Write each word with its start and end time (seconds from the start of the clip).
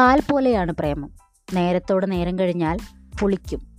പാൽ 0.00 0.22
പോലെയാണ് 0.30 0.72
പ്രേമം. 0.72 1.10
നേരത്തോടെ 1.54 2.06
നേരം 2.06 2.38
കഴിഞ്ഞാൽ 2.38 2.78
പുളിക്കും 3.20 3.78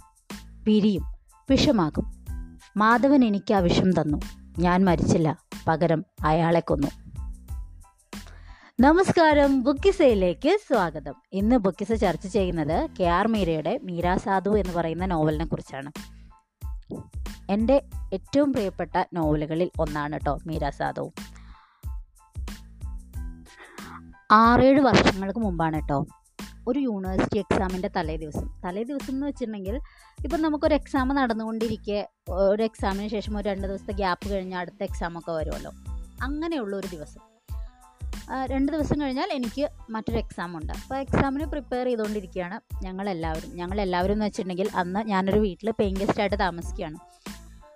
പിരിയും 0.66 1.04
വിഷമാകും. 1.50 2.26
മാധവൻ 2.78 3.26
എനിക്ക് 3.26 3.54
ആ 3.54 3.58
വിഷം 3.58 3.92
തന്നു. 3.92 4.18
ഞാൻ 4.60 4.86
മരിച്ചില്ല. 4.86 5.38
പകരം 5.68 6.06
അയാളെ 6.26 6.60
കൊന്നു. 6.60 6.88
നമസ്കാരം. 8.80 9.64
ബുക്കിസയിലേക്ക് 9.64 10.60
സ്വാഗതം. 10.68 11.14
ഇന്ന് 11.34 11.56
ബുക്കിസ 11.56 11.94
ചർച്ച 11.94 12.28
ചെയ്യുന്നത് 12.28 12.90
കെ 13.00 13.04
ആർ 13.04 13.28
മീരയുടെ 13.28 13.80
മീരാ 13.84 14.18
സാധു 14.18 14.50
എന്ന് 14.50 14.74
പറയുന്ന 14.74 15.06
നോവലിനെ 15.06 15.46
കുറിച്ചാണ്. 15.46 15.92
എന്റെ 17.50 17.82
ഏറ്റവും 18.14 18.54
പ്രിയപ്പെട്ട 18.54 19.04
നോവലുകളിൽ 19.14 19.72
ഒന്നാണ് 19.80 20.14
കേട്ടോ 20.14 20.40
മീരാ 20.46 20.70
സാധു. 20.70 21.12
ആറേഴ് 24.34 24.82
വർഷങ്ങൾക്ക് 24.82 25.40
മുമ്പാണ് 25.40 25.76
കേട്ടോ 25.76 26.06
ഒരു 26.68 26.80
യൂണിവേഴ്സിറ്റി 26.80 27.38
എക്സാമിന്റെ 27.38 27.90
തലേ 27.96 28.16
ദിവസം. 28.16 28.62
തലേ 28.66 28.84
ദിവസം 28.84 29.14
എന്ന് 29.14 29.28
വെച്ചിട്ടുണ്ടെങ്കിൽ 29.28 29.76
ഇപ്പം 30.24 30.42
നമുക്കൊരു 30.42 30.74
എക്സാം 30.74 31.08
നടന്നുകൊണ്ടിരിക്കെ 31.08 32.10
ഒരു 32.32 32.64
എക്സാമിന് 32.64 33.08
ശേഷം 33.08 33.38
ഒരു 33.38 33.50
രണ്ട് 33.50 33.68
ദിവസത്തെ 33.68 33.94
ഗ്യാപ്പ് 33.94 34.30
കഴിഞ്ഞാൽ 34.30 34.60
അടുത്ത 34.60 34.84
എക്സാമൊക്കെ 34.84 35.32
വരുമല്ലോ 35.32 35.72
അങ്ങനെയുള്ള 36.22 36.76
ഒരു 36.76 36.88
ദിവസം. 36.88 37.22
രണ്ട് 38.46 38.72
ദിവസം 38.72 39.02
കഴിഞ്ഞാൽ 39.02 39.30
എനിക്ക് 39.32 39.70
മറ്റൊരു 39.90 40.18
എക്സാം 40.18 40.58
ഉണ്ട്. 40.58 40.74
അപ്പോൾ 40.74 40.96
എക്സാമിന് 40.96 41.46
പ്രിപ്പയർ 41.46 41.86
ചെയ്തുകൊണ്ടിരിക്കുകയാണ് 41.86 42.84
ഞങ്ങളെല്ലാവരും. 42.84 43.56
ഞങ്ങളെല്ലാവരും 43.56 44.14
എന്ന് 44.14 44.26
വെച്ചിട്ടുണ്ടെങ്കിൽ 44.26 44.70
അന്ന് 44.76 45.00
ഞാനൊരു 45.08 45.40
വീട്ടിൽ 45.40 45.72
പെയിൻ 45.72 45.96
ഗസ്റ്റായിട്ട് 45.98 46.40
താമസിക്കുകയാണ്. 46.40 46.98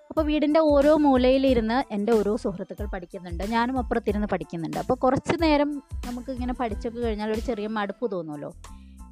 അപ്പോൾ 0.08 0.26
വീടിന്റെ 0.26 0.60
ഓരോ 0.60 0.96
മൂലയിലിരുന്ന് 0.96 1.94
എന്റെ 1.94 2.12
ഓരോ 2.12 2.36
സുഹൃത്തുക്കൾ 2.36 2.86
പഠിക്കുന്നുണ്ട്. 2.86 3.44
ഞാനും 3.44 3.78
അപ്പുറത്തിരുന്ന് 3.78 4.26
പഠിക്കുന്നുണ്ട്. 4.26 4.78
അപ്പോൾ 4.78 4.94
കുറച്ച് 4.94 5.42
നേരം 5.42 5.82
നമുക്ക് 6.06 6.30
ഇങ്ങനെ 6.30 6.54
പഠിച്ചൊക്കെ 6.54 7.00
കഴിഞ്ഞാൽ 7.00 7.32
ഒരു 7.32 7.40
ചെറിയ 7.40 7.66
മടുപ്പ് 7.66 8.12
തോന്നുമല്ലോ 8.12 8.52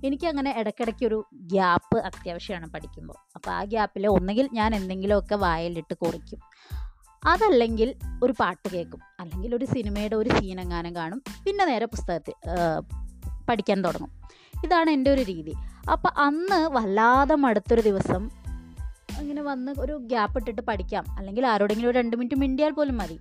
എനിക്കങ്ങനെ 0.05 0.55
ഇടയ്ക്കിടയ്ക്ക് 0.59 1.07
ഒരു 1.07 1.27
ഗ്യാപ്പ് 1.35 1.99
അത്യാവശ്യമാണ് 1.99 2.71
പഠിക്കുമ്പോൾ. 2.71 3.15
അപ്പോൾ 3.35 3.51
ആ 3.51 3.65
ഗ്യാപ്പിൽ 3.65 4.07
ഒന്നുകിൽ 4.07 4.49
ഞാൻ 4.53 4.75
എന്തെങ്കിലുമൊക്കെ 4.75 5.35
വായലിട്ട് 5.35 5.95
കുറിക്കും. 5.95 6.41
അതല്ലെങ്കിൽ 7.25 7.95
ഒരു 8.25 8.35
പാട്ട് 8.41 8.71
കേൾക്കും. 8.71 9.01
അല്ലെങ്കിൽ 9.21 9.55
ഒരു 9.55 9.65
സിനിമയുടെ 9.65 10.17
ഒരു 10.17 10.31
സീനെങ്ങാനും 10.31 10.97
കാണും. 10.97 11.23
പിന്നെ 11.45 11.65
നേരെ 11.65 11.87
പുസ്തകത്തിൽ 11.87 12.33
പഠിക്കാൻ 13.49 13.83
തുടങ്ങും. 13.83 14.23
ഇതാണ് 14.65 14.91
എന്റെ 14.91 15.11
ഒരു 15.11 15.21
രീതി. 15.21 15.55
അപ്പം 15.93 16.11
അന്ന് 16.19 16.69
വല്ലാതെ 16.69 17.35
മടുത്തൊരു 17.35 17.81
ദിവസം 17.81 18.31
ഇങ്ങനെ 19.21 19.43
വന്ന് 19.43 19.73
ഒരു 19.81 19.99
ഗ്യാപ്പ് 19.99 20.37
ഇട്ടിട്ട് 20.37 20.63
പഠിക്കാം. 20.63 21.05
അല്ലെങ്കിൽ 21.19 21.47
ആരോടെങ്കിലും 21.47 21.91
ഒരു 21.91 21.99
രണ്ട് 21.99 22.17
മിനിറ്റ് 22.17 22.41
മിണ്ടിയാൽ 22.41 22.71
പോലും 22.71 22.97
മതി. 22.97 23.21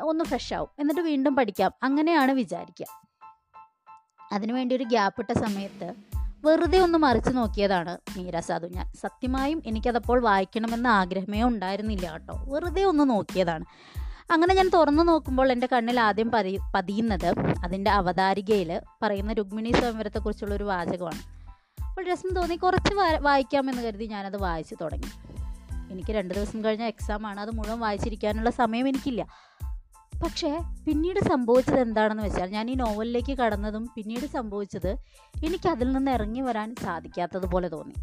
ഒന്ന് 0.00 0.24
ഫ്രഷ് 0.24 0.54
ആവും 0.54 0.68
എന്നിട്ട് 0.78 1.00
വീണ്ടും 1.00 1.36
പഠിക്കാം. 1.36 1.72
അങ്ങനെയാണ് 1.82 2.32
വിചാരിക്കുക. 2.32 3.07
അതിനുവേണ്ടി 4.32 4.76
ഒരു 4.76 4.84
ഗ്യാപ്പ് 4.84 5.20
ഇട്ട 5.20 5.38
സമയത്ത് 5.38 5.94
വെറുതെ 6.44 6.78
ഒന്ന് 6.78 6.98
മറിച്ച് 6.98 7.36
നോക്കിയതാണ് 7.36 7.98
മീര 8.16 8.40
സാധു. 8.40 8.66
ഞാൻ 8.66 8.92
സത്യമായും 9.00 9.62
എനിക്കതപ്പോൾ 9.66 10.20
വായിക്കണമെന്ന 10.20 10.86
ആഗ്രഹമേ 10.86 11.42
ഉണ്ടായിരുന്നില്ല 11.42 12.12
കേട്ടോ. 12.12 12.44
വെറുതെ 12.48 12.84
ഒന്ന് 12.84 13.10
നോക്കിയതാണ്. 13.10 13.64
അങ്ങനെ 14.30 14.54
ഞാൻ 14.54 14.68
തുറന്നു 14.68 15.02
നോക്കുമ്പോൾ 15.02 15.52
എന്റെ 15.52 15.68
കണ്ണിൽ 15.72 16.00
ആദ്യം 16.00 16.30
പതി 16.30 16.58
പതിയുന്നത് 16.74 17.32
അതിന്റെ 17.64 17.90
അവതാരികയിൽ 17.90 18.80
പറയുന്ന 19.02 19.32
രുക്മിണി 19.32 19.72
സ്വയംവരത്തെക്കുറിച്ചുള്ള 19.72 20.54
ഒരു 20.54 20.64
വാചകമാണ്. 20.64 21.38
അപ്പോൾ 21.82 22.04
രസം 22.04 22.34
തോന്നി 22.34 22.56
കുറച്ച് 22.56 22.94
വായിക്കാമെന്ന് 23.20 23.82
കരുതി 23.82 24.04
ഞാനത് 24.04 24.36
വായിച്ചു 24.36 24.76
തുടങ്ങി. 24.80 25.10
എനിക്ക് 25.92 26.10
രണ്ട് 26.10 26.34
ദിവസം 26.34 26.64
കഴിഞ്ഞ 26.64 26.84
എക്സാമാണ് 26.84 27.40
അത് 27.40 27.50
മുഴുവൻ 27.50 27.80
വായിച്ചിരിക്കാനുള്ള 27.80 28.50
സമയം 28.50 28.88
എനിക്കില്ല. 28.88 29.26
പക്ഷേ 30.24 30.60
പിന്നീട് 30.86 31.20
സംഭവിച്ചത് 31.20 31.80
എന്താണെന്ന് 31.80 32.22
വെച്ചാൽ 32.22 32.50
ഞാൻ 32.50 32.70
ഈ 32.70 32.74
നോവലിലേക്ക് 32.74 33.38
കടന്നതും 33.38 33.90
പിന്നീട് 33.96 34.26
സംഭവിച്ചത് 34.26 34.96
എനിക്ക് 35.44 35.68
അതിൽ 35.68 35.92
നിന്ന് 35.92 36.10
ഇറങ്ങി 36.10 36.40
വരാൻ 36.40 36.74
സാധിക്കാത്തതുപോലെ 36.82 37.68
തോന്നി. 37.68 37.94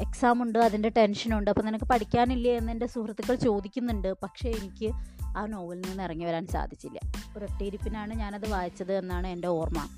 എക്സാം 0.00 0.42
ഉണ്ട് 0.42 0.58
അതിന്റെ 0.58 0.88
ടെൻഷനുണ്ട് 0.88 1.50
അപ്പോൾ 1.50 1.62
നിനക്ക് 1.62 1.84
പഠിക്കാനില്ലേ 1.84 2.56
എന്ന് 2.56 2.72
എന്റെ 2.72 2.86
സുഹൃത്തുക്കൾ 2.86 3.34
ചോദിക്കുന്നുണ്ട്. 3.34 4.14
പക്ഷേ 4.22 4.50
എനിക്ക് 4.50 4.92
ആ 5.38 5.46
നോവലിൽ 5.46 5.80
നിന്ന് 5.80 6.02
ഇറങ്ങി 6.02 6.24
വരാൻ 6.24 6.46
സാധിച്ചില്ല. 6.46 7.00
ഒരൊറ്റയിരിപ്പിനാണ് 7.36 8.14
ഞാനത് 8.14 8.48
വായിച്ചത് 8.48 8.92
എന്നാണ് 8.92 9.26
എന്റെ 9.26 9.48
ഓർമ്മ. 9.48 9.88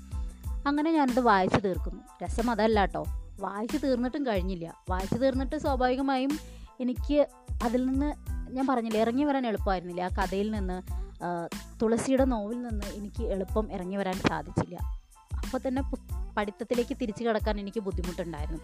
അങ്ങനെ 0.67 0.91
ഞാനത് 0.91 1.19
വായിച്ചു 1.19 1.59
തീർക്കുന്നു. 1.59 2.25
രസം 2.25 2.51
അതല്ല 2.51 2.79
കേട്ടോ. 2.79 3.05
വായിച്ചു 3.39 3.77
തീർന്നിട്ടും 3.77 4.25
കഴിഞ്ഞില്ല. 4.25 4.73
വായിച്ചു 4.89 5.15
തീർന്നിട്ട് 5.15 5.55
സ്വാഭാവികമായും 5.55 6.39
എനിക്ക് 6.79 7.27
അതിൽ 7.63 7.85
നിന്ന് 7.85 8.13
ഞാൻ 8.51 8.67
പറഞ്ഞില്ല 8.67 8.97
ഇറങ്ങി 8.97 9.23
വരാൻ 9.23 9.47
എളുപ്പമായിരുന്നില്ല. 9.47 10.01
ആ 10.01 10.07
കഥയിൽ 10.07 10.51
നിന്ന് 10.51 11.04
തുളസിയുടെ 11.81 12.25
നോവിൽ 12.25 12.61
നിന്ന് 12.61 12.85
എനിക്ക് 12.85 13.23
എളുപ്പം 13.23 13.71
ഇറങ്ങി 13.71 13.95
വരാൻ 13.95 14.13
സാധിച്ചില്ല. 14.13 14.75
അപ്പോൾ 15.43 15.59
തന്നെ 15.67 15.81
പഠിത്തത്തിലേക്ക് 16.37 16.97
തിരിച്ചു 17.01 17.23
കിടക്കാൻ 17.23 17.59
എനിക്ക് 17.59 17.79
ബുദ്ധിമുട്ടുണ്ടായിരുന്നു. 17.79 18.61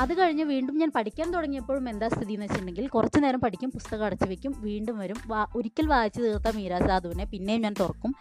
അത് 0.00 0.18
കഴിഞ്ഞ് 0.18 0.44
വീണ്ടും 0.44 0.78
ഞാൻ 0.78 0.92
പഠിക്കാൻ 0.96 1.30
തുടങ്ങിയപ്പോഴും 1.30 1.88
എന്താ 1.88 2.08
സ്ഥിതി 2.08 2.32
എന്ന് 2.32 2.46
വെച്ചിട്ടുണ്ടെങ്കിൽ 2.46 2.88
കുറച്ച് 2.88 3.22
നേരം 3.22 3.40
പഠിക്കും 3.40 3.70
പുസ്തകം 3.70 4.04
അടച്ചു 4.04 4.24
വെക്കും 4.24 4.54
വീണ്ടും 4.58 4.98
വരും. 4.98 5.16
വാ 5.26 5.46
ഒരിക്കൽ 5.56 5.86
വായിച്ചു 5.86 6.20
തീർത്ത 6.20 6.56
മീരാ 6.56 6.78
സാധുവിനെ 6.78 7.24
പിന്നെയും 7.24 7.60
ഞാൻ 7.60 7.74
തുറക്കും. 7.80 8.14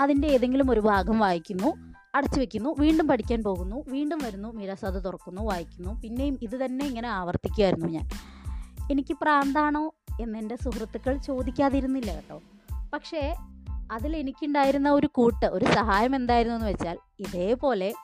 അതിന്റെ 0.00 0.28
ഏതെങ്കിലും 0.28 0.70
ഒരു 0.70 0.80
ഭാഗം 0.80 1.18
വായിക്കുന്നു 1.18 1.94
അടച്ചു 2.14 2.40
വെക്കുന്നു 2.40 2.74
വീണ്ടും 2.78 3.08
പഠിക്കാൻ 3.08 3.42
പോകുന്നു 3.42 3.84
വീണ്ടും 3.88 4.18
വരുന്നു 4.18 4.52
മീരാ 4.52 4.74
സാധു 4.74 4.98
തുറക്കുന്നു 4.98 5.42
വായിക്കുന്നു. 5.42 6.00
പിന്നെയും 6.00 6.38
ഇത് 6.42 6.64
തന്നെ 6.64 6.86
ഇങ്ങനെ 6.86 7.08
ആവർത്തിക്കുമായിരുന്നു 7.08 7.86
ഞാൻ. 7.86 8.08
എനിക്ക് 8.92 9.16
പ്രാന്താണോ 9.22 9.94
എന്ന് 10.20 10.38
എന്റെ 10.38 10.56
സുഹൃത്തുക്കൾ 10.56 11.16
ചോദിക്കാതിരുന്നില്ല 11.18 12.14
കേട്ടോ. 12.14 12.42
പക്ഷേ 12.92 13.36
അതിൽ 13.92 14.16
എനിക്കുണ്ടായിരുന്ന 14.16 14.90
ഒരു 14.90 15.06
കൂട്ട് 15.06 15.46
ഒരു 15.46 15.64
സഹായം 15.64 16.16
എന്തായിരുന്നു 16.16 16.56
എന്ന് 16.56 16.68
വെച്ചാൽ 16.68 16.98
ഇതേപോലെ 17.18 17.94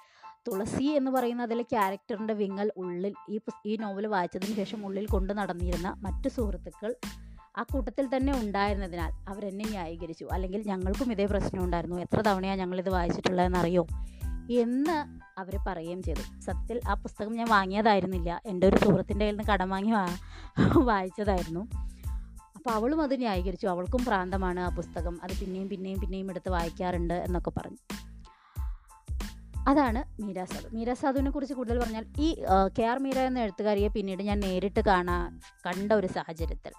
തുളസി 0.48 0.84
എന്ന് 0.84 1.10
പറയുന്ന 1.10 1.42
അതിലെ 1.42 1.62
ക്യാരക്ടറിന്റെ 1.62 2.34
വിങ്ങൽ 2.34 2.72
ഉള്ളിൽ 2.76 3.14
ഈ 3.28 3.40
ഈ 3.66 3.76
നോവൽ 3.76 4.06
വായിച്ചതിന് 4.06 4.56
ശേഷം 4.56 4.86
ഉള്ളിൽ 4.86 5.06
കൊണ്ടു 5.06 5.32
നടന്നിരുന്ന 5.32 5.94
മറ്റു 5.98 6.28
സുഹൃത്തുക്കൾ 6.28 6.94
ആ 7.56 7.62
കൂട്ടത്തിൽ 7.62 8.16
തന്നെ 8.16 8.32
ഉണ്ടായിരുന്നതിനാൽ 8.40 9.12
അവരെന്നെ 9.28 9.64
ന്യായീകരിച്ചു. 9.68 10.28
അല്ലെങ്കിൽ 10.32 10.62
ഞങ്ങൾക്കും 10.66 11.12
ഇതേ 11.12 11.26
പ്രശ്നം 11.26 11.64
ഉണ്ടായിരുന്നു. 11.64 11.96
എത്ര 11.96 12.20
തവണയാണ് 12.20 12.60
ഞങ്ങളിത് 12.60 12.88
വായിച്ചിട്ടുള്ളതെന്ന് 12.88 13.58
അറിയോ 13.58 13.86
എന്ന് 14.50 14.96
അവർ 15.40 15.58
പറയുകയും 15.66 16.02
ചെയ്തു. 16.02 16.40
സത്യത്തിൽ 16.40 16.80
ആ 16.88 16.94
പുസ്തകം 16.94 17.32
ഞാൻ 17.32 17.48
വാങ്ങിയതായിരുന്നില്ല. 17.48 18.40
എന്റെ 18.46 18.68
ഒരു 18.68 18.76
സുഹൃത്തിന്റെ 18.76 19.24
കയ്യിൽ 19.24 19.36
നിന്ന് 19.36 19.52
കടം 19.52 19.70
വാങ്ങി 19.70 19.92
വായിച്ചതായിരുന്നു. 20.78 21.91
അപ്പോൾ 22.62 22.74
അവളും 22.74 23.02
അത് 23.02 23.18
ന്യായീകരിച്ചു. 23.18 23.66
അവൾക്കും 23.66 24.04
പ്രാന്തമാണ് 24.04 24.60
ആ 24.60 24.68
പുസ്തകം. 24.68 25.18
അത് 25.22 25.30
പിന്നെയും 25.40 25.68
പിന്നെയും 25.68 26.00
പിന്നെയും 26.00 26.30
എടുത്ത് 26.30 26.48
വായിക്കാറുണ്ട് 26.48 27.14
എന്നൊക്കെ 27.14 27.50
പറഞ്ഞു. 27.50 27.76
അതാണ് 29.68 30.22
മീരാ 30.22 30.44
സാധു. 30.44 30.76
മീരാ 30.76 30.94
സാധുവിനെ 30.94 31.30
കുറിച്ച് 31.30 31.54
കൂടുതൽ 31.54 31.78
പറഞ്ഞാൽ 31.78 32.06
ഈ 32.18 32.42
കെ 32.78 32.82
ആർ 32.82 32.98
മീര 32.98 33.18
എന്ന 33.18 33.38
എഴുത്തുകാരിയെ 33.38 33.88
പിന്നീട് 33.88 34.22
ഞാൻ 34.22 34.40
നേരിട്ട് 34.40 34.80
കാണാൻ 34.80 35.40
കണ്ട 35.66 35.92
ഒരു 35.92 36.06
സാഹചര്യത്തിൽ. 36.06 36.72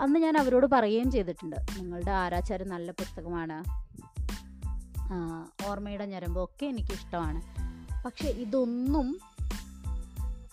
അന്ന് 0.00 0.18
ഞാൻ 0.18 0.38
അവരോട് 0.38 0.66
പറയുകയും 0.66 1.10
ചെയ്തിട്ടുണ്ട്. 1.10 1.56
നിങ്ങളുടെ 1.56 2.10
ആരാച്ചാരം 2.10 2.68
നല്ല 2.68 2.92
പുസ്തകമാണ്. 2.92 3.64
ഓർമ്മയുടെ 5.68 6.06
ഞരമ്പൊക്കെ 6.06 6.66
എനിക്കിഷ്ടമാണ് 6.66 7.42
പക്ഷേ 8.04 8.28
ഇതൊന്നും 8.28 9.18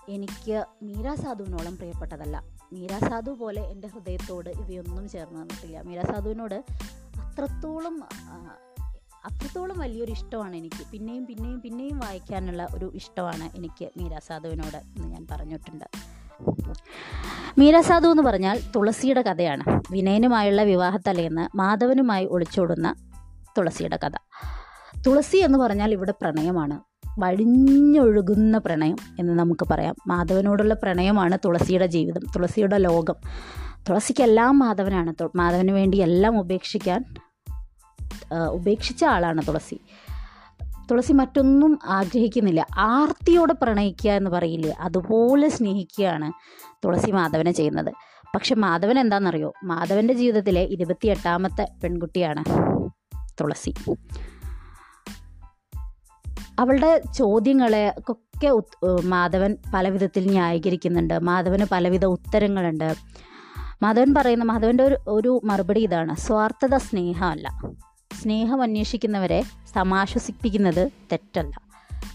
എനിക്ക് 0.10 0.66
മീരാ 0.82 1.16
സാധുവിനോളം 1.16 1.78
പ്രിയപ്പെട്ടതല്ല. 1.78 2.53
മീരാ 2.74 3.00
സാധു 3.00 3.32
പോലെ 3.32 3.62
എന്റെ 3.62 3.88
ഹൃദയത്തോട് 3.88 4.50
ഇവയൊന്നും 4.50 5.10
ചേർന്ന് 5.10 5.40
വന്നിട്ടില്ല 5.40 5.82
മീരാ 5.82 6.02
സാധുവിനോട് 6.02 6.64
അത്രത്തോളം 7.20 8.04
അത്രത്തോളം 9.26 9.80
വലിയൊരു 9.80 10.12
ഇഷ്ടമാണ് 10.12 10.56
എനിക്ക്. 10.56 10.92
പിന്നെയും 10.92 11.26
പിന്നെയും 11.26 11.62
പിന്നെയും 11.62 12.00
വായിക്കാനുള്ള 12.00 12.68
ഒരു 12.76 12.92
ഇഷ്ടമാണ് 12.96 13.58
എനിക്ക് 13.58 13.90
മീരാ 13.98 14.20
സാധുവിനോട് 14.20 14.78
എന്ന് 14.78 15.08
ഞാൻ 15.08 15.28
പറഞ്ഞിട്ടുണ്ട്. 15.32 15.86
മീരാസാധു 17.58 18.08
എന്ന് 18.08 18.24
പറഞ്ഞാൽ 18.24 18.60
തുളസിയുടെ 18.76 19.22
കഥയാണ്. 19.22 19.82
വിനയനുമായുള്ള 19.92 20.64
വിവാഹത്തലേന്ന് 20.64 21.58
മാധവനുമായി 21.58 22.26
ഒളിച്ചോടുന്ന 22.26 22.96
തുളസിയുടെ 23.58 24.00
കഥ. 24.04 24.12
തുളസി 25.08 25.38
എന്ന് 25.38 25.60
പറഞ്ഞാൽ 25.60 25.92
ഇവിടെ 25.92 26.14
പ്രണയമാണ്. 26.22 26.93
വഴിഞ്ഞൊഴുകുന്ന 27.20 28.58
പ്രണയം 28.58 28.96
എന്ന് 29.20 29.34
നമുക്ക് 29.34 29.68
പറയാം. 29.72 29.96
മാധവനോടുള്ള 30.08 30.74
പ്രണയമാണ് 30.74 31.38
തുളസിയുടെ 31.46 31.86
ജീവിതം 31.86 32.22
തുളസിയുടെ 32.36 32.78
ലോകം. 32.78 33.16
തുളസിക്കെല്ലാം 33.90 34.60
മാധവനാണ്. 34.60 35.28
മാധവന് 35.36 35.72
വേണ്ടി 35.72 35.98
എല്ലാം 35.98 36.40
ഉപേക്ഷിക്കാൻ 36.40 37.04
ഉപേക്ഷിച്ച 38.52 39.04
ആളാണ് 39.04 39.42
തുളസി. 39.48 39.82
തുളസി 40.92 41.14
മറ്റൊന്നും 41.14 41.80
ആഗ്രഹിക്കുന്നില്ല. 41.86 42.68
ആർത്തിയോടെ 42.78 43.54
പ്രണയിക്കുക 43.54 44.12
എന്ന് 44.12 44.30
പറയില്ലേ 44.30 44.76
അതുപോലെ 44.80 45.50
സ്നേഹിക്കുകയാണ് 45.50 46.32
തുളസി 46.86 47.12
മാധവനെ 47.12 47.52
ചെയ്യുന്നത്. 47.52 47.94
പക്ഷെ 48.36 48.56
മാധവൻ 48.56 49.00
എന്താണെന്നറിയോ? 49.00 49.54
മാധവന്റെ 49.64 50.14
ജീവിതത്തിലെ 50.14 50.62
ഇരുപത്തിയെട്ടാമത്തെ 50.62 51.68
പെൺകുട്ടിയാണ് 51.84 52.44
തുളസി. 53.42 53.74
അവളുടെ 56.60 57.02
ചോദ്യങ്ങളെ 57.16 57.96
ഒക്കെ 58.10 58.62
മാധവൻ 59.04 59.58
പല 59.74 59.90
വിധത്തിൽ 59.90 60.30
ന്യായീകരിക്കുന്നുണ്ട്. 60.30 61.20
മാധവന് 61.20 61.66
പലവിധ 61.72 62.06
ഉത്തരങ്ങളുണ്ട്. 62.06 62.96
മാധവൻ 63.82 64.14
പറയുന്ന 64.14 64.44
മാധവന്റെ 64.44 64.84
ഒരു 64.84 64.98
ഒരു 65.08 65.42
മറുപടി 65.44 65.82
ഇതാണ്. 65.82 66.16
സ്വാർത്ഥത 66.16 66.78
സ്നേഹമല്ല. 66.78 67.62
സ്നേഹം 68.22 68.62
അന്വേഷിക്കുന്നവരെ 68.62 69.44
സമാശ്വസിപ്പിക്കുന്നത് 69.74 70.92
തെറ്റല്ല. 71.12 71.62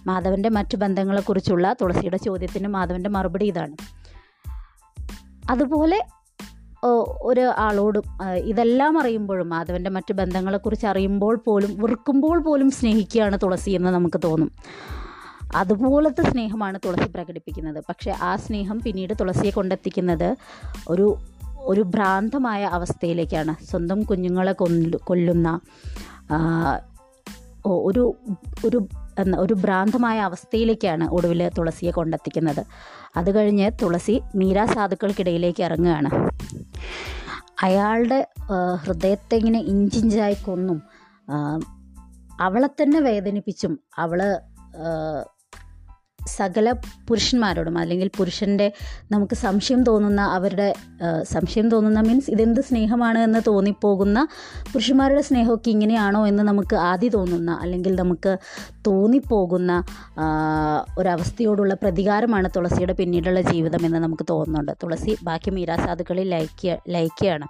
മാധവന്റെ 0.06 0.48
മറ്റു 0.48 0.76
ബന്ധങ്ങളെക്കുറിച്ചുള്ള 0.76 1.76
തുളസിയുടെ 1.80 2.16
ചോദ്യത്തിന് 2.16 2.68
മാധവന്റെ 2.68 3.10
മറുപടി 3.10 3.46
ഇതാണ്. 3.46 3.76
അതുപോലെ 5.50 6.00
ഒരു 7.22 7.52
ആളോടും 7.58 8.02
ഇതെല്ലാം 8.24 9.00
അറിയുമ്പോഴും 9.00 9.48
മാധവന്റെ 9.48 9.90
മറ്റു 9.90 10.12
ബന്ധങ്ങളെക്കുറിച്ച് 10.12 10.86
അറിയുമ്പോൾ 10.86 11.36
പോലും 11.36 11.76
വെറുക്കുമ്പോൾ 11.78 12.42
പോലും 12.42 12.70
സ്നേഹിക്കുകയാണ് 12.70 13.38
തുളസി 13.42 13.70
എന്ന് 13.70 13.88
നമുക്ക് 13.88 14.20
തോന്നും. 14.24 14.52
അതുപോലത്തെ 15.54 16.22
സ്നേഹമാണ് 16.22 16.78
തുളസി 16.84 17.08
പ്രകടിപ്പിക്കുന്നത്. 17.14 17.84
പക്ഷേ 17.88 18.14
ആ 18.22 18.36
സ്നേഹം 18.36 18.80
പിന്നീട് 18.80 19.14
തുളസിയെ 19.20 19.50
കൊണ്ടെത്തിക്കുന്നത് 19.50 20.36
ഒരു 20.88 21.18
ഒരു 21.60 21.80
ഭ്രാന്തമായ 21.80 22.64
അവസ്ഥയിലേക്കാണ്. 22.64 23.64
സ്വന്തം 23.70 24.02
കുഞ്ഞുങ്ങളെ 24.02 24.52
കൊല്ലു 24.52 24.98
കൊല്ലുന്ന 25.04 25.60
ഒരു 27.66 28.14
ഒരു 28.66 28.88
ഒരു 29.38 29.54
ഭ്രാന്തമായ 29.54 30.18
അവസ്ഥയിലേക്കാണ് 30.18 31.08
ഒടുവിൽ 31.10 31.48
തുളസിയെ 31.48 31.90
കൊണ്ടെത്തിക്കുന്നത്. 31.90 32.64
അത് 33.16 33.34
കഴിഞ്ഞ് 33.34 33.70
തുളസി 33.82 34.20
മീരാ 34.34 34.66
സാധുക്കൾക്കിടയിലേക്ക് 34.66 35.62
ഇറങ്ങുകയാണ്. 35.62 36.10
അയാളുടെ 37.62 38.26
ഹൃദയത്തെ 38.84 39.36
ഇങ്ങനെ 39.36 39.60
ഇഞ്ചിഞ്ചായി 39.60 40.34
കൊന്നും 40.34 40.82
അവളെ 42.40 42.66
തന്നെ 42.66 43.00
വേദനിപ്പിച്ചും 43.00 43.80
അവൾ 43.96 44.20
ആ, 44.78 44.88
സകല 46.28 46.72
പുരുഷന്മാരോടും 47.08 47.78
അല്ലെങ്കിൽ 47.78 48.10
പുരുഷന്റെ 48.18 48.72
നമുക്ക് 49.10 49.34
സംശയം 49.34 49.82
തോന്നുന്ന 49.82 50.20
അവരുടെ 50.20 50.68
സംശയം 51.22 51.68
തോന്നുന്ന 51.68 52.00
മീൻസ് 52.00 52.30
ഇതെന്ത് 52.30 52.60
സ്നേഹമാണ് 52.60 53.18
എന്ന് 53.18 53.40
തോന്നിപ്പോകുന്ന 53.46 54.28
പുരുഷന്മാരുടെ 54.72 55.22
സ്നേഹമൊക്കെ 55.22 55.70
ഇങ്ങനെയാണോ 55.70 56.26
എന്ന് 56.26 56.42
നമുക്ക് 56.42 56.76
ആദ്യം 56.76 57.10
തോന്നുന്ന 57.10 57.50
അല്ലെങ്കിൽ 57.62 57.94
നമുക്ക് 57.94 58.38
തോന്നിപ്പോകുന്ന 58.86 59.72
ഒരവസ്ഥയോടുള്ള 60.98 61.74
പ്രതികാരമാണ് 61.74 62.50
തുളസിയുടെ 62.56 62.92
പിന്നീടുള്ള 62.92 63.40
ജീവിതം 63.40 63.86
എന്ന് 63.86 63.98
നമുക്ക് 63.98 64.26
തോന്നുന്നുണ്ട്. 64.30 64.72
തുളസി 64.82 65.16
ബാക്കി 65.22 65.50
മീരാസാധുക്കളിൽ 65.50 66.28
ലയിക്കുക 66.30 66.76
ലയിക്കുകയാണ്. 66.88 67.48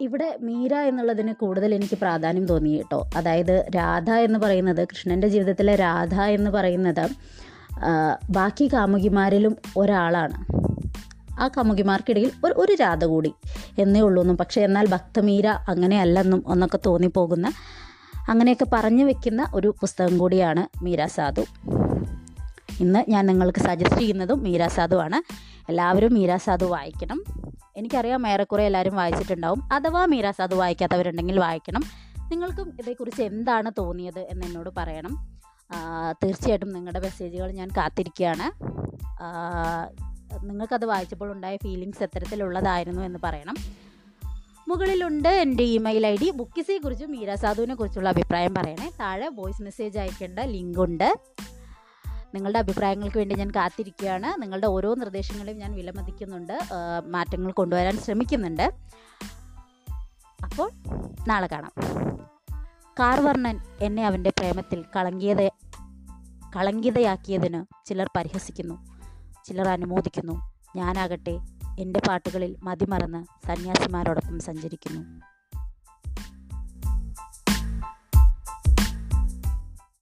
ഇവിടെ 0.00 0.36
മീര 0.40 0.74
എന്നുള്ളതിന് 0.74 1.32
കൂടുതൽ 1.32 1.74
എനിക്ക് 1.74 1.98
പ്രാധാന്യം 1.98 2.46
തോന്നി 2.46 2.70
കേട്ടോ. 2.76 3.10
അതായത് 3.16 3.66
രാധ 3.76 4.10
എന്ന് 4.10 4.38
പറയുന്നത് 4.38 4.88
കൃഷ്ണന്റെ 4.88 5.28
ജീവിതത്തിലെ 5.28 5.76
രാധ 5.76 6.14
എന്ന് 6.14 6.50
പറയുന്നത് 6.50 7.08
ബാക്കി 8.30 8.70
കാമുകിമാരിലും 8.72 9.56
ഒരാളാണ്. 9.76 10.38
ആ 11.40 11.48
കാമുകിമാർക്കിടയിൽ 11.48 12.30
ഒരു 12.44 12.54
ഒരു 12.56 12.72
രാധ 12.74 13.04
കൂടി 13.04 13.34
എന്നേ 13.78 14.00
ഉള്ളൂ 14.00 14.22
എന്നും 14.22 14.36
പക്ഷേ 14.36 14.60
എന്നാൽ 14.60 14.86
ഭക്തമീര 14.88 15.46
അങ്ങനെയല്ലെന്നും 15.46 16.44
എന്നൊക്കെ 16.52 16.78
തോന്നിപ്പോകുന്ന 16.86 17.52
അങ്ങനെയൊക്കെ 18.28 18.66
പറഞ്ഞു 18.72 19.04
വെക്കുന്ന 19.04 19.46
ഒരു 19.54 19.74
പുസ്തകം 19.80 20.18
കൂടിയാണ് 20.18 20.84
മീര 20.84 21.06
സാധു. 21.06 21.44
ഇന്ന് 22.80 23.10
ഞാൻ 23.10 23.26
നിങ്ങൾക്ക് 23.26 23.58
സജസ്റ്റ് 23.58 24.00
ചെയ്യുന്നതും 24.00 24.42
മീര 24.42 24.68
ആണ്. 24.94 25.20
എല്ലാവരും 25.68 26.14
മീര 26.14 26.36
സാധു 26.36 26.66
വായിക്കണം. 26.66 27.47
എനിക്കറിയാം 27.78 28.28
ഏറെക്കുറെ 28.28 28.62
എല്ലാവരും 28.62 28.96
വായിച്ചിട്ടുണ്ടാവും. 28.96 29.72
അഥവാ 29.72 30.04
മീരാസ് 30.04 30.42
അത് 30.42 30.54
വായിക്കാത്തവരുണ്ടെങ്കിൽ 30.54 31.40
വായിക്കണം. 31.40 31.82
നിങ്ങൾക്കും 32.28 32.76
ഇതേക്കുറിച്ച് 32.80 33.22
എന്താണ് 33.22 33.70
തോന്നിയത് 33.78 34.18
എന്ന് 34.18 34.46
എന്നോട് 34.46 34.70
പറയണം. 34.76 35.38
തീർച്ചയായിട്ടും 36.12 36.72
നിങ്ങളുടെ 36.72 37.00
മെസ്സേജുകൾ 37.00 37.52
ഞാൻ 37.52 37.68
കാത്തിരിക്കുകയാണ്. 37.76 38.46
നിങ്ങൾക്കത് 40.46 40.84
വായിച്ചപ്പോൾ 40.84 41.32
ഉണ്ടായ 41.32 41.56
ഫീലിങ്സ് 41.56 42.02
എത്തരത്തിലുള്ളതായിരുന്നു 42.02 43.02
എന്ന് 43.02 43.18
പറയണം. 43.22 43.56
മുകളിലുണ്ട് 44.68 45.28
എന്റെ 45.28 45.62
ഇമെയിൽ 45.62 46.06
ഐ 46.06 46.16
ഡി. 46.22 46.30
ബുക്കിസിയെക്കുറിച്ചും 46.30 47.10
മീരാസാധുവിനെ 47.10 47.42
സാധുവിനെ 47.42 47.74
കുറിച്ചുള്ള 47.74 48.08
അഭിപ്രായം 48.08 48.54
പറയണേ. 48.54 48.90
താഴെ 49.00 49.28
വോയിസ് 49.28 49.62
മെസ്സേജ് 49.62 49.98
അയക്കേണ്ട 49.98 50.38
ലിങ്ക് 50.38 50.78
ഉണ്ട്. 50.78 51.18
നിങ്ങളുടെ 52.34 52.58
അഭിപ്രായങ്ങൾക്ക് 52.58 53.18
വേണ്ടി 53.18 53.34
ഞാൻ 53.34 53.50
കാത്തിരിക്കുകയാണ്. 53.50 54.42
നിങ്ങളുടെ 54.42 54.66
ഓരോ 54.66 54.94
നിർദ്ദേശങ്ങളെയും 54.94 55.58
ഞാൻ 55.58 55.74
വിലമതിക്കുന്നുണ്ട്. 55.74 56.58
മാറ്റങ്ങൾ 57.06 57.52
കൊണ്ടുവരാൻ 57.52 57.98
ശ്രമിക്കുന്നുണ്ട്. 57.98 58.74
അപ്പോൾ 60.44 60.70
നാളെ 61.28 61.46
കാണാം. 61.46 61.72
കാർവർണൻ 63.00 63.60
എന്നെ 63.80 64.06
അവന്റെ 64.06 64.30
പ്രേമത്തിൽ 64.30 64.84
കളങ്കിയത 64.96 65.48
കളങ്കിതയാക്കിയതിന് 66.56 67.64
ചിലർ 67.86 68.10
പരിഹസിക്കുന്നു. 68.16 68.86
ചിലർ 69.44 69.68
അനുമോദിക്കുന്നു. 69.68 70.52
ഞാനാകട്ടെ 70.76 71.38
എന്റെ 71.78 72.00
പാട്ടുകളിൽ 72.08 72.56
മതിമറന്ന് 72.62 73.46
സന്യാസിമാരോടൊപ്പം 73.46 74.38
സഞ്ചരിക്കുന്നു. 74.40 75.20